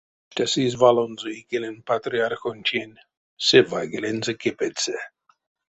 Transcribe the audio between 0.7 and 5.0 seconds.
валонзо икелень патриархонтень, се вайгелензэ кепедьсы.